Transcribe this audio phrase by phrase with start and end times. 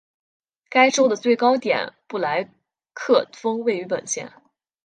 [0.67, 2.49] 该州的最高点布莱
[2.91, 4.33] 克峰位于本县。